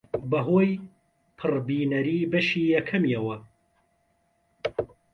بەهۆی 0.29 0.71
پڕبینەری 1.39 2.17
بەشی 2.31 2.63
یەکەمیەوە 2.75 3.35